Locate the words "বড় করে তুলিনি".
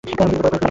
0.31-0.57